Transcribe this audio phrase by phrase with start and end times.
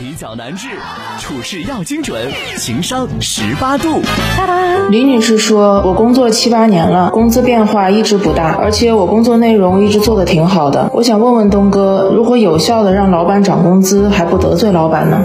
[0.00, 0.66] 比较难治，
[1.18, 2.18] 处事要精准，
[2.56, 4.00] 情商十八度。
[4.90, 10.90] 李女士说：“我工作七八年了，工资变化一直不大，而且我工作内容一直做的挺好的。
[10.94, 15.22] 我想问问东哥，如何有效的让老板涨工资还不得罪老板呢？”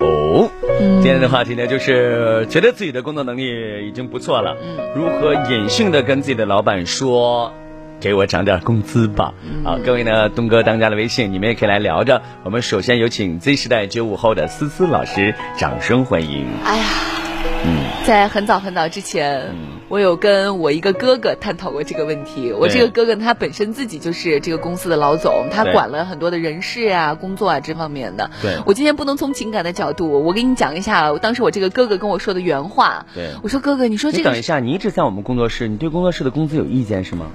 [0.00, 0.48] 哦，
[0.78, 7.52] 今天的话题呢，就是觉得自己的工作能力已经不错了，嗯，如何隐性的跟自己的老板说？
[8.00, 9.32] 给我涨点工资吧！
[9.64, 12.22] 好，各位呢，东哥当家的微信，你们也可以来聊着。
[12.44, 16.46] 我们首先有请 Z 时代九五后的思思老师，掌声欢迎。
[16.64, 16.84] 哎呀，
[17.64, 19.50] 嗯，在很早很早之前，
[19.88, 22.52] 我有跟我一个哥哥探讨过这个问题。
[22.52, 28.30] 我这个哥哥他本身自己就是这个公司的老总，他管了很多的人事啊、工作啊这方面的。
[28.42, 33.06] 对，我今天不能从情感的角度，我给你讲一下当时我这个哥哥跟我说的原话。
[33.14, 37.26] 对，我说哥哥，你说这个，等一下，你一直在我们工作室，你对工作室的工资有意见是吗？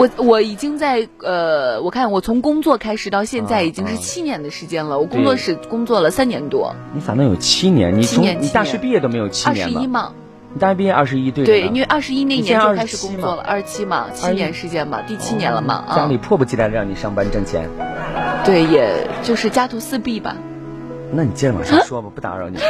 [0.00, 4.98] 我我已经在呃，我看我从工作开始到现在已经是七年的时间了。
[4.98, 6.74] 我工作室工作了三年多。
[6.94, 7.94] 你咋能有七年？
[7.98, 10.12] 你从你大学毕业都没有七年二十一吗？
[10.54, 11.44] 你大学毕业二十一对。
[11.44, 15.84] 对，因为二十一那年就开始工作了，二十七嘛，七年时间嘛，第七年了嘛。
[15.94, 17.68] 家里迫不及待的让你上班挣钱。
[18.42, 20.34] 对，也就是家徒四壁吧。
[21.12, 22.58] 那你接着往下说吧，不打扰你。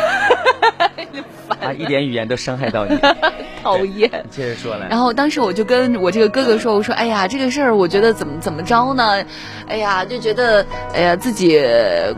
[1.62, 2.96] 啊，一点语言都伤害到你，
[3.62, 4.10] 讨厌。
[4.30, 4.88] 接着说来。
[4.88, 9.24] 然后当时我就跟我这个哥哥说：“我说，哎呀，这个事儿我觉得怎么怎么着呢？
[9.68, 11.60] 哎呀，就觉得，哎呀，自己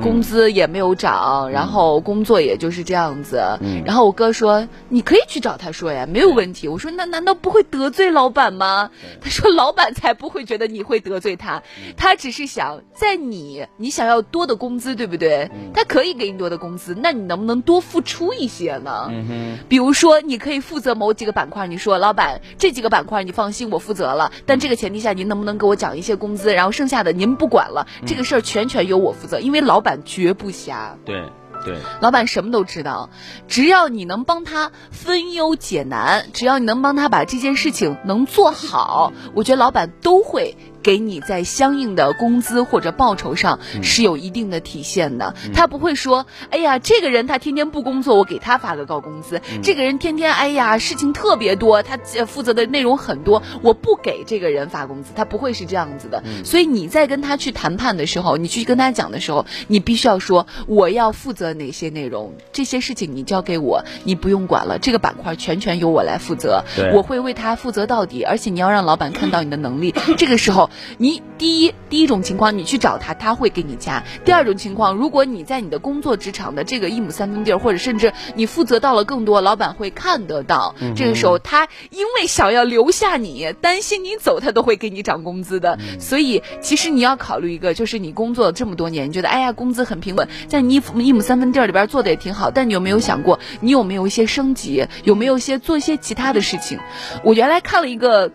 [0.02, 3.42] 工资也没有涨，然后工作也就是这样子。
[3.84, 6.68] 然后我哥说：你可以去找他说呀，没有问题。
[6.68, 8.90] 我说：那难道不会得罪老板吗？
[9.20, 11.62] 他说：老板才不会觉得你会得罪他，
[11.96, 15.50] 他只是想在你你想要多的工资，对不对？
[15.74, 19.10] 他可以给你多的工资，那你能不能多付出一些呢？”
[19.68, 21.66] 比如说，你可以负责某几个板块。
[21.66, 24.30] 你说，老板，这几个板块你放心，我负责了。
[24.47, 26.55] 但这个前提下，您能不能给我讲一些工资？
[26.55, 30.97] 然后剩下的您不管了，这个事儿全权由我负责，因为老板绝不瞎。
[31.05, 31.24] 对
[31.64, 33.11] 对，老板什么都知道，
[33.47, 40.56] 只要你能帮他分忧解难，只要你能帮他把这件事情能做好，我觉得老板都会。
[40.82, 56.22] 给你在相应的工资或者报酬上是有一定的体现的，他不会说，哎呀，这个人他天天不工作，我给他发个高工资；这个人天天，哎呀，事情特别多，他负责的内容很多，我不给这个人发工资，他不会是这样子的。
[56.44, 70.70] 所以你在跟他去谈判的时候，你去跟他讲的时候，你必须要说，我要负责哪些内容，这些事情你交给我，你不用管了，这个板块全权由我来负责，我会为他负责到底，而且你要让老板看到你的能力，这个时候。
[70.98, 80.74] 你第一第一种情况，你去找他，他会给你加；第二种情况，如果你在你的工作职场的这个一亩三分地儿，或者甚至你负责到了更多，老板会看得到。
[80.96, 85.78] 这个时候，他因为想要留下你，担心你走，他都会给你涨工资的。
[85.98, 96.78] 所以，其实你要考虑一个，就是你工作这么多年，你觉得哎呀，工资很平稳，在你一一亩三分地儿里边做的也挺好，但你有没有想过，你有没有一些升级，有没有一些做一些其他的事情？
[97.24, 98.32] 我原来看了一个。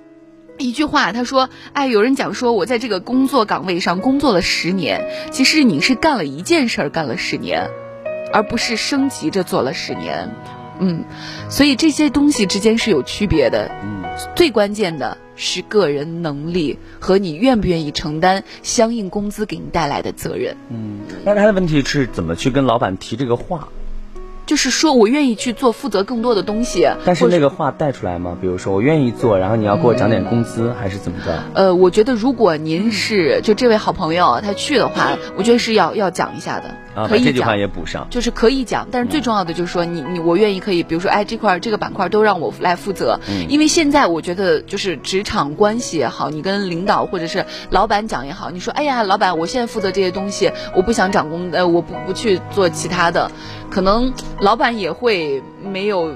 [0.57, 7.69] 一句话，他说：“哎，有人讲说，我在这个工作岗位上工作了十年，其实你是干了一件事儿，干了十年，
[8.33, 10.29] 而不是升级着做了十年。
[10.79, 11.05] 嗯，
[11.49, 13.71] 所以这些东西之间是有区别的。
[13.83, 14.03] 嗯，
[14.35, 20.55] 最关键的是个人能力和你愿不愿意承担相应工资给你带来的责任。
[20.69, 23.69] 嗯，那他的问题是怎么去跟老板提这个话？”
[24.47, 26.87] 就是说我愿意去做，负责更多的东西。
[27.05, 28.35] 但是那个话带出来吗？
[28.41, 31.43] 比如说我愿意做，然后你要给我涨点工资，还是怎么着？
[31.53, 36.69] 呃，我觉得如果您是就这位好朋友他去的话， 我觉得是要要讲一下的。
[36.95, 53.29] 啊可以这句话也补上，就是可以讲，但是最重要的就是说，你你我愿意可以，比如说，哎，这块这个板块都让我来负责，因为现在我觉得就是职场关系也好，你跟领导或者是老板讲也好，你说，哎呀，老板，我现在负责这些东西，我不想涨工，呃，我不不去做其他的，
[53.69, 56.11] 可能老板也会没有。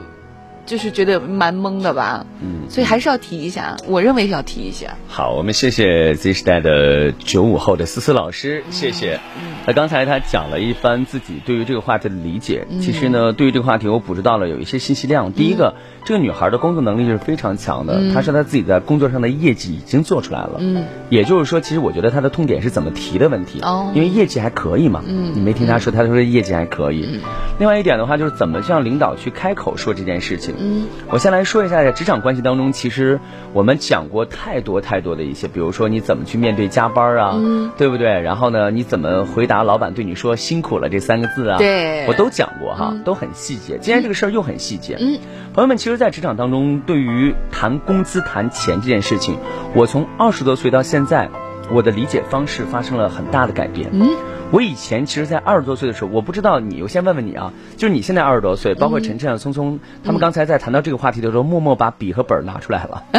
[0.66, 4.95] 就是觉得蛮懵的吧，嗯，所以还是要提一下，我认为是要提一下。
[5.07, 9.19] 好，我们谢谢 Z 时代的九五后的思思老师，谢谢。
[9.66, 15.34] 那刚才他讲了一番自己对于这个话题的理解，其实呢，对于这个话题我捕捉到了有一些信息量。
[15.34, 15.73] 第一个。
[16.03, 20.55] 这个女孩的工作能力是非常强的，她说她自己在工作上的业绩已经做出来了。
[20.58, 23.61] 嗯，也就是说，其实我觉得她的痛点是怎么提的问题。
[23.61, 25.03] 哦，因为业绩还可以嘛。
[25.05, 27.08] 嗯，你没听她说，她说业绩还可以。
[27.08, 27.19] 嗯
[27.59, 30.50] 另外一点的话，就是怎么向领导去开口说这件事情。
[30.57, 33.19] 嗯，我先来说一下，在职场关系当中，其实
[33.51, 37.35] 我们讲过太多太多的一些，比如说你怎么去面对加班啊，
[37.77, 38.21] 对不对？
[38.21, 41.57] 然后呢，你怎么回答老板对你说辛苦了这三个字啊？
[41.57, 43.77] 对，我都讲过哈，都很细节。
[43.81, 44.95] 今天这个事儿又很细节。
[44.99, 45.19] 嗯，
[45.53, 45.77] 朋友们。
[45.81, 49.35] 其实，在职场当中，对于谈工资、谈钱这件事情，
[49.73, 51.27] 我从二十多岁到现在，
[51.71, 53.89] 我的理解方式发生了很大的改变。
[53.91, 54.09] 嗯，
[54.51, 63.03] 我以前其实，在二十多岁的时候，我不知道你，我先问问你啊，就是你现在二十多岁，包括晨晨啊、聪聪，他们刚才在谈到这个话题的时候，默默把笔和本儿拿出来了。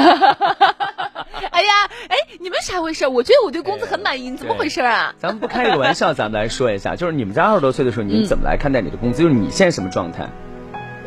[1.51, 1.73] 哎呀，
[2.09, 3.07] 哎，你们啥回事？
[3.07, 5.15] 我觉得我对工资很满意，你怎么回事啊？
[5.19, 9.23] 咱们不开这个玩笑，咱们来说一下，就是你们在二十多岁的时候，你们怎么来看待你的工资？
[9.23, 10.29] 就是你现在什么状态？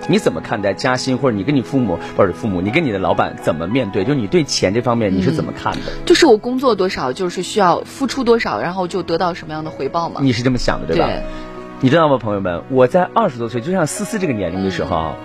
[0.08, 4.04] 你怎么看待加薪，或者你跟你父母，或者父母，你跟你的老板怎么面对？
[4.04, 5.92] 就是你对钱这方面你是怎么看的？
[6.06, 10.22] 就是我工作多少，就是需要付出多少，然后就得到什么样的回报嘛？
[10.22, 11.08] 你是这么想的，对吧？
[11.08, 11.24] 对
[11.82, 12.64] 你知道吗，朋友们？
[12.70, 15.16] 我在二十多岁，就像思思这个年龄的时候啊，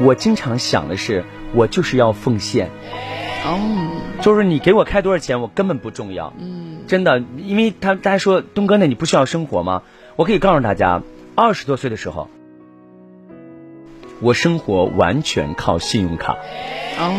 [0.00, 1.24] 我经常想的是，
[1.54, 2.70] 我就是要奉献，
[3.46, 3.58] 哦，
[4.20, 6.32] 就是你给我开多少钱，我根本不重要。
[6.38, 9.82] 嗯，真的，因为他大家说东哥，那你不需要生活吗？
[10.16, 11.02] 我可以告诉大家，
[11.36, 12.28] 二十多岁的时候，
[14.22, 16.36] 我生活完全靠信用卡，
[16.98, 17.12] 哦，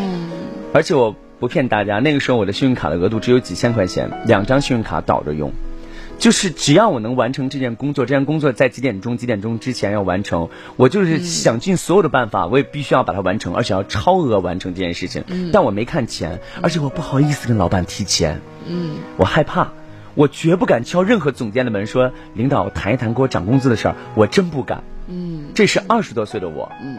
[0.74, 5.52] 而且我不骗大家，那个时候我的信用卡的额度只有几千块钱，两张信用卡倒着用。
[6.18, 10.48] 就是只要我能完成这件工作，这件工作在几点钟几点钟之前要完成，
[10.78, 15.26] 我就是想尽所有的办法，我也必须要把它完成，而且要超额完成这件事情。
[15.52, 19.74] 但我没看钱，而且我不好意思跟老板提钱，嗯，我害怕，
[20.16, 24.84] 我绝不敢敲任何总监的门说领导谈一谈给我涨工资的事儿，我真不敢。
[25.08, 26.98] 嗯，这是二十多岁的我，嗯，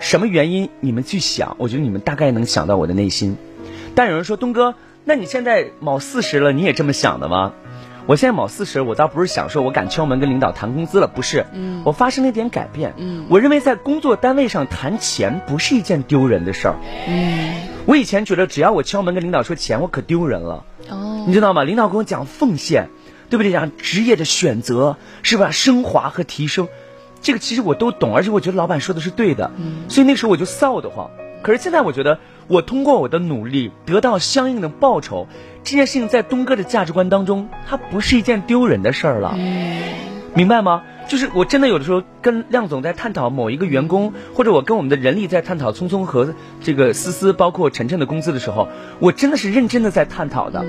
[0.00, 3.36] 什么原因你们去想，我觉得你们大概能想到我的内心。
[3.94, 4.74] 但有人说东哥，
[5.04, 7.52] 那你现在卯四十了，你也这么想的吗？
[8.06, 16.76] 我现在卯四十，我倒不是想说我敢敲门跟领导谈工资了，不是，嗯我发生了一点改变，嗯我认为在工作单位上谈钱不是一件丢人的事儿，
[17.08, 17.54] 嗯，
[17.86, 21.64] 我以前觉得只要我敲门跟领导说钱，我可丢人了，哦，你知道吗？
[21.64, 22.88] 领导跟我讲奉献，
[23.30, 23.50] 对不对？
[23.50, 25.50] 讲职业的选择，是吧？
[25.50, 26.68] 升华和提升，
[27.24, 31.10] 这个其实我都懂，而且我觉得老板说的是对的，嗯所以那时候我就臊得慌。
[31.42, 32.18] 可是现在我觉得，
[32.48, 35.26] 我通过我的努力得到相应的报酬，
[35.62, 39.82] 这件事情在东哥的价值观当中，它不是一件丢人的事儿了，嗯
[40.34, 40.82] 明白吗？
[41.08, 48.68] 就是我真的有的时候跟亮总在探讨某一个员工，或者我跟我们的人力在探讨聪聪和这个思思，包括晨晨的工资的时候，
[49.00, 50.64] 我真的是认真的在探讨的，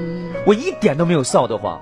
[0.46, 1.82] 我一点都没有臊得慌。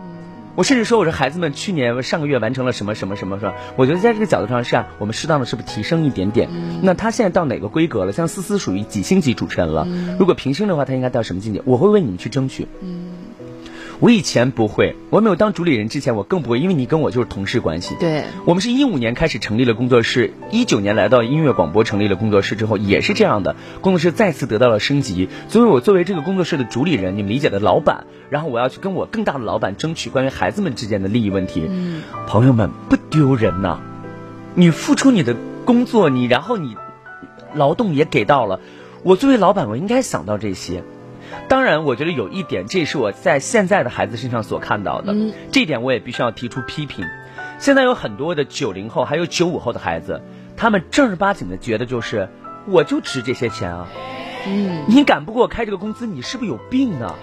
[0.55, 3.55] 我甚至说，我说孩子们去年上个月完成了什么什么什么，是吧？
[3.75, 6.47] 我觉得在这个角度上是啊，我们适当的是不是提升一点点？
[6.83, 8.11] 那他现在到哪个规格了？
[8.11, 9.87] 像思思属于几星级主持人了，
[10.19, 11.61] 如果平星的话，他应该到什么境界？
[11.65, 12.67] 我会为你们去争取。
[13.99, 17.95] 我以前不会，我没有当主理人之前，我更不会，因为你跟我就是同事关系。
[17.99, 25.29] 对，我们是一五年开始成立了工作室，一九年来到音乐广播成立了工作室之后，也是这样的，工作室再次得到了升级。
[25.47, 31.63] 所以我作为这个工作室的主理人，你们理解的老板，然后我要去跟我更大的老板争取关于孩子们之间的利益问题。
[31.69, 33.79] 嗯朋友们不丢人呐、
[34.55, 35.35] 你付出你的
[35.65, 36.75] 工作，你然后你
[37.53, 38.59] 劳动也给到了，
[39.03, 40.83] 我作为老板，我应该想到这些。
[41.47, 47.05] 当然，我觉得有一点，这也是我在现在的孩子身上所看到的，嗯这一点我也必须要提出批评。
[47.59, 50.21] 现在有很多的九零后还有九五后的孩子，
[50.57, 52.29] 他们正儿八经的觉得就是，
[52.67, 53.87] 我就值这些钱啊，
[54.47, 57.15] 嗯你敢不给我开这个工资，你是不是有病啊？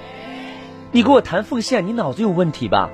[0.93, 2.91] 你给我谈奉献，你脑子有问题吧？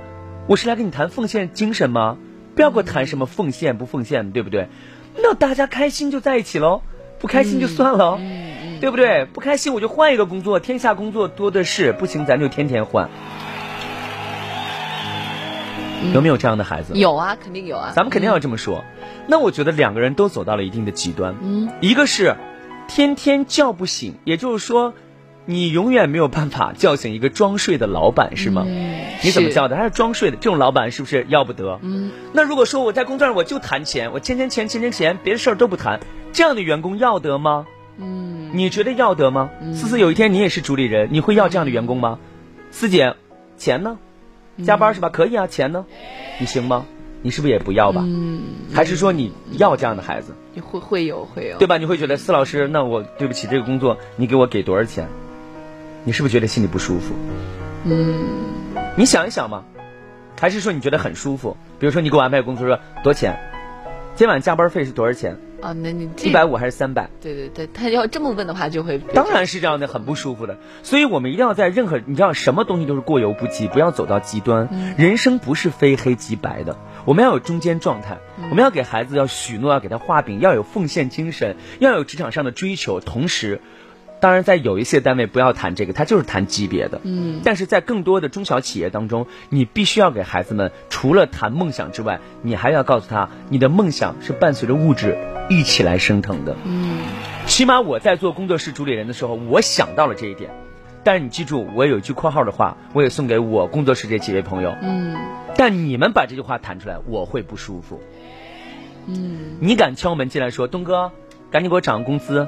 [0.47, 2.17] 我是来跟你谈奉献精神吗？
[2.55, 4.67] 不要给我谈什么奉献不奉献，对不对？
[5.15, 6.81] 那大家开心就在一起喽，
[7.19, 9.25] 不开心就算了，嗯对不对？
[9.25, 13.09] 不开心我就换一个工作，天下工作多的是，不行咱就天天换。
[16.13, 16.93] 有没有这样的孩子？
[16.93, 18.83] 有啊，肯定有啊，咱们肯定要这么说。
[19.25, 22.35] 那我觉得两个人都走到了一定的极端，嗯一个是
[22.87, 24.93] 天天叫不醒，也就是说，
[25.49, 28.65] 你永远没有办法叫醒一个装睡的老板，是吗？
[29.23, 29.77] 你怎么叫的？
[29.77, 31.79] 他是装睡的，这种老板是不是要不得？
[31.81, 36.01] 嗯那如果说我在工作上我就谈钱，我钱钱钱钱钱钱，别的事儿都不谈，
[36.33, 37.65] 这样的员工要得吗？
[37.97, 39.49] 嗯你觉得要得吗？
[39.73, 42.19] 思思，有一天你也是主理人，你会要这样的员工吗？
[42.69, 43.15] 思姐，
[43.57, 43.97] 钱呢？
[44.65, 45.09] 加班是吧？
[45.09, 45.85] 可以啊，钱呢？
[46.39, 46.85] 你行吗？
[47.21, 48.03] 你是不是也不要吧？
[48.05, 48.41] 嗯，
[48.73, 51.77] 还是说你要这样的孩子，你会会有会有，对吧？
[51.77, 55.07] 你会觉得思老师，那我对不起这个工作，你给我给多少钱？
[56.07, 57.13] 你是不是觉得心里不舒服？
[57.83, 58.29] 嗯
[58.95, 59.65] 你想一想嘛，
[60.39, 61.57] 还是说你觉得很舒服？
[61.79, 63.37] 比如说你给我安排工作说多少钱，
[64.15, 65.37] 今晚加班费是多少钱？
[65.61, 67.09] 啊，那你一百五还是三百？
[67.19, 70.57] 对对对，他要这么问的话，就会当然是这样的，很不舒服的。
[70.81, 74.69] 所以我们一定要在任何你知道什么东西都是过犹不及，不要走到极端。
[74.97, 78.17] 人生不是非黑即白的，我们要有中间状态。
[78.49, 83.01] 我们要给孩子要许诺，要给他画饼，要有奉献精神，要有职场上的追求。
[83.01, 83.59] 同时，
[84.19, 86.99] 当然在有一些单位不要谈这个，他就是谈级别的。
[87.03, 95.17] 嗯但是在更多的中小企业当中，你必须要给孩子们除了谈梦想之外，你还要告诉他，你的梦想是伴随着物质
[95.49, 96.55] 一起来升腾的。
[96.65, 96.99] 嗯
[97.45, 100.51] 起码我在做工作室主理人的时候，我想到了这一点。
[101.03, 105.15] 但是你记住，我有一句括号的话，我也送给我工作室这几位朋友：嗯
[105.55, 108.01] 但你们把这句话弹出来，我会不舒服。
[109.05, 111.11] 嗯，你敢敲门进来说，东哥，
[111.49, 112.47] 赶紧给我涨工资，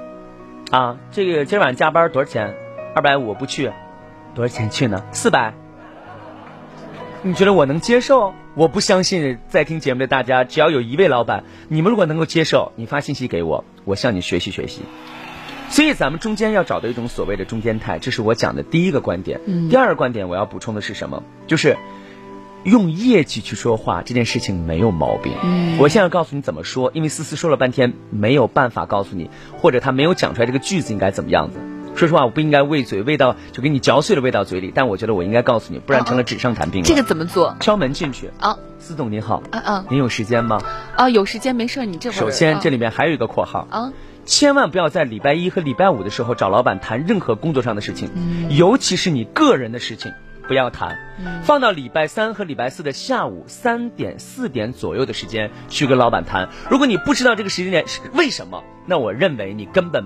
[0.71, 2.53] 啊，这个今儿晚上加班多少钱？
[2.93, 3.71] 二百五不去，
[4.35, 5.03] 多少钱去呢？
[5.11, 5.53] 四百。
[7.23, 8.33] 你觉得我能接受？
[8.53, 14.83] 我不相信在听节目的大家，只要有一位老板，你们如果能够接受，你发信息给我，我向你学习学习。
[15.69, 19.39] 所以咱们中间要找到一种所谓的中间态，这是我讲的第一个观点。
[19.69, 21.23] 第二个观点我要补充的是什么？
[21.47, 21.77] 就是
[22.63, 25.33] 用业绩去说话这件事情没有毛病。
[25.79, 31.59] 我现在告诉你怎么说，因为思思说了半天没有办法告诉你，或者他没有讲出来这个句子应该怎么样子。
[31.95, 36.87] 说实话，我不应该喂嘴喂到就给你嚼碎了喂到嘴里，但我觉得我应该告诉你，不然成了纸上谈兵了。
[36.87, 37.57] 这个怎么做？
[37.59, 40.61] 敲门进去啊，司总您好，啊啊您有时间吗？
[40.95, 43.91] 啊，有时间没事，你这首先啊这里面还有一个括号，啊，
[44.23, 50.13] 千万不要在礼拜一和礼拜五的时候找老板谈任何工作上的事情，嗯尤其是你个人的事情，
[50.49, 50.97] 不要谈。
[51.43, 56.49] 放到礼拜三和礼拜四的下午三点、四点左右的时间去跟老板谈。
[56.69, 60.05] 如果你不知道这个时间点是为什么，那我认为你根本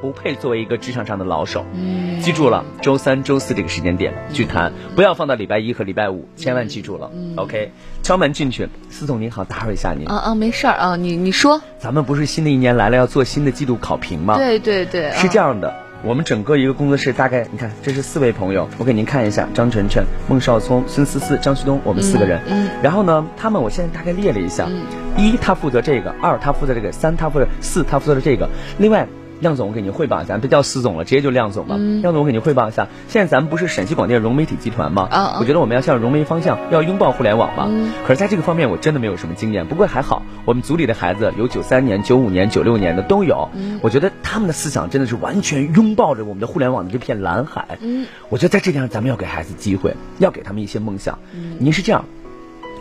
[0.00, 1.64] 不配作为一个职场上的老手。
[1.74, 7.10] 嗯记住了，周三、周四这个时间点去谈，不要放到礼拜一和礼拜五，千万记住了。
[7.36, 7.70] OK，
[8.02, 10.08] 敲门进去，司总您好，打扰一下您。
[10.08, 14.38] 啊啊，没事儿啊，你你说，咱们不是新的一年来了要做新的季度考评吗？
[14.38, 22.38] 对对对，是这样，样的，我们整个一个工作室大概，你看，这是四位朋友，我给您看一下，张晨晨、孟少聪、孙思思、张旭东，我们四个人。
[22.46, 24.68] 嗯然后呢，他们我现在大概列了一下，
[25.16, 28.46] 一他负责这个，二他负责这个，三他负责四他负责这个。
[28.76, 29.08] 另外，
[29.44, 31.76] 亮总我给您汇报一下，别叫司总了，直接就亮总吧。
[31.76, 35.06] 亮总我给您汇报一下，现在咱们不是陕西广电融媒体集团吗？
[35.10, 37.68] 啊啊我觉得我们要向融媒方向，要拥抱互联网嘛。
[38.06, 39.66] 可是在这个方面，我真的没有什么经验。
[39.66, 43.50] 不过还好，我们组里的孩子有九三年、九五年、九六年的都有。
[43.82, 47.76] 我觉得他们的思想真的是完全拥抱着我们的互联网的这片蓝海。
[47.82, 51.18] 嗯，我觉得在这点上，咱们要给孩子机会，要给他们一些梦想。
[51.34, 52.06] 嗯您是这样，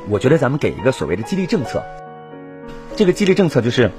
[0.08, 1.84] 我觉得咱们给一个所谓的激励政策。
[2.96, 3.92] 这个激励政策就是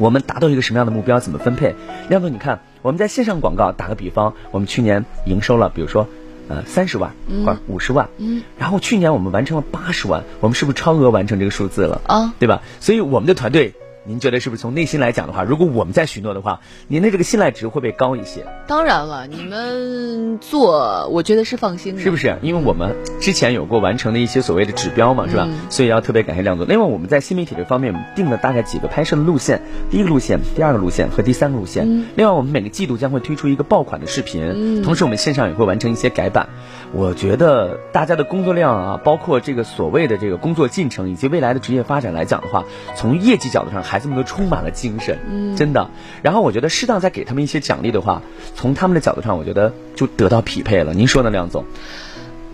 [0.00, 1.76] 我们达到一个什么样的目标，怎么分配。
[2.08, 6.08] 亮总，你看我们在线上广告，打个比方，我们去年营收了，比如说。
[6.48, 7.12] 呃，三十万
[7.44, 12.00] 或者五十万，嗯，然后去年我们完成了八十万，我们是不是超额完成这个数字了？
[12.08, 12.62] 啊，对吧？
[12.80, 13.74] 所以我们的团队，
[14.10, 18.44] 您觉得是不是从内心来讲的话，如果我们在许诺的话，您的这个信赖值会不会高一些？
[18.66, 22.36] 当然了，你们做，我觉得是放心的，是不是？
[22.42, 25.46] 因为我们之前有过完成的一些所谓的指标嘛，是吧？
[25.48, 26.66] 嗯所以要特别感谢亮总。
[26.66, 31.84] 另外，我们在新媒体这方面，我们定了大概几个拍摄的路线：第一个路线、第二个路线和第三个路线。
[31.86, 36.48] 嗯另外，我们每个季度将会推出一个爆款的视频，同时我们线上也会完成一些改版。
[36.92, 42.64] 我觉得大家的工作量啊，包括这个所谓的这个工作进程以及未来的职业发展来讲的话，
[42.96, 45.88] 从业绩角度上，孩子们都充满了精神，嗯真的。
[46.22, 48.20] 然后我觉得适当再给他们一些奖励的话，
[48.56, 50.92] 从他们的角度上，我觉得就得到匹配了。
[50.92, 51.64] 您说呢，梁总？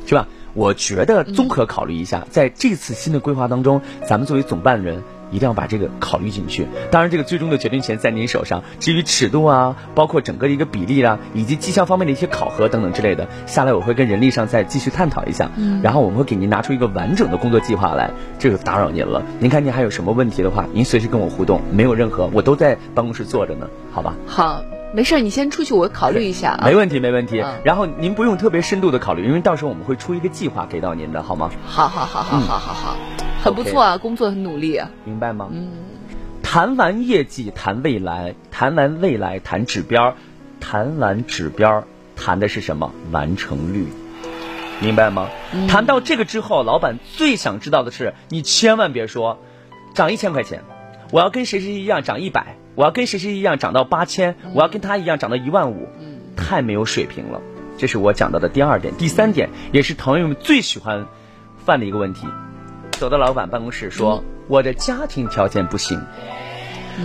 [0.04, 0.28] 是吧？
[0.52, 5.02] 我觉得综合考虑一下，在这次新的规划当中，咱们作为总办人。
[5.30, 6.66] 一定要把这个考虑进去。
[6.90, 8.62] 当然，这个最终的决定权在您手上。
[8.80, 15.50] 至于尺度啊，包括整个的一个比例啊，以及绩效方面的一些考核等等之类的，下来我会跟人力上再继续探讨一下。
[15.56, 18.10] 嗯，然后我们会给您拿出一个完整的工作计划来。
[18.38, 19.22] 这个打扰您了。
[19.38, 24.14] 您看您还有什么问题的话，您随时跟我互动，没有任何，我都在办公室坐着呢，好吧？
[24.26, 26.62] 好，没事儿，你先出去，我考虑一下啊。
[26.64, 27.40] 没问题，没问题。
[27.40, 31.50] 嗯然后您不用特别深度的考虑，因为到时候我们会出一个计划给到您的，好吗？
[31.66, 32.96] 好好好好好好好，
[33.46, 34.90] 很不错啊，工作很努力啊。
[35.04, 35.48] 明白吗？
[35.52, 35.68] 嗯，
[36.42, 40.16] 谈完业绩，谈未来，谈完未来，谈指标，
[40.58, 41.84] 谈完指标，
[42.16, 42.92] 谈的是什么？
[43.12, 43.86] 完成率，
[44.80, 45.28] 明白吗？
[45.68, 49.38] 谈到这个之后，老板最想知道的是，你千万别说
[49.94, 50.64] 涨一千块钱，
[51.12, 55.88] 我要跟谁谁谁一样涨一百，我要跟谁谁一样涨到八千，我要跟他一样涨到一万五，
[56.36, 57.40] 太没有水平了。
[57.78, 61.06] 这是我讲到的第二点，第三点也是朋友们最喜欢
[61.64, 62.26] 犯的一个问题。
[62.98, 66.00] 走到老板办公室说：“我的家庭条件不行，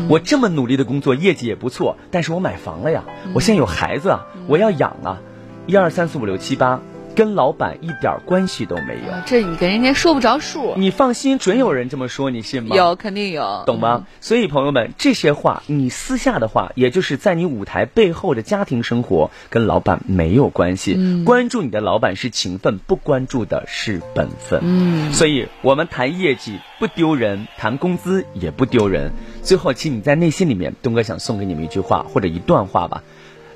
[0.09, 5.19] 我这么努力的工作，业绩也不错，但是我买房了呀，我现在有孩子啊，我要养啊，
[5.67, 6.79] 一二三四五六七八，
[7.15, 9.13] 跟老板一点关系都没有。
[9.25, 10.73] 这你跟人家说不着数。
[10.77, 12.75] 你放心，准有人这么说，你信吗？
[12.75, 14.05] 有，肯定有，懂吗？
[14.19, 21.23] 所以朋友们，这些话你私下的话，也就是在你舞台背后的家庭生活，跟老板没有关系。
[21.25, 24.59] 关注你的老板是情分，不关注的是本分。
[24.63, 29.11] 嗯，所以我们谈业绩不丢人，谈工资也不丢人。
[29.43, 33.03] 最后，请你在内心里面，东哥想送给你们一句话或者一段话吧。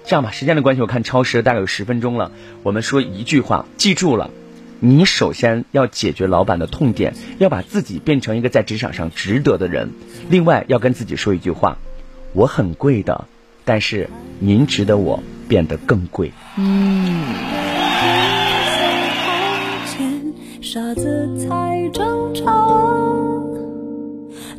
[0.07, 2.31] 这样吧，时间的关系，我看超时了，大概有十分钟了。
[2.63, 4.29] 我们说一句话，记住了。
[4.79, 9.91] 你首先要解决老板的痛点，要把自己变成一个在职场上值得的人。
[10.29, 11.77] 另外，要跟自己说一句话：
[12.33, 13.25] 我很贵的，
[13.63, 14.09] 但是
[14.39, 16.31] 您值得我变得更贵。
[16.57, 17.23] 嗯。
[19.87, 22.51] 天傻子才争吵。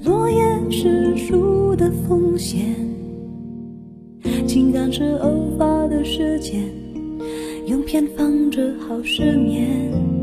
[0.02, 2.64] 落叶是树的风险，
[4.44, 6.62] 情感是偶发的事件，
[7.66, 10.15] 用偏方治好失眠。